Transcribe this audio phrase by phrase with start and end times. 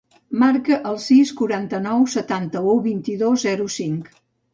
[0.43, 4.09] Marca el sis, quaranta-nou, setanta-u, vint-i-dos, zero, cinc.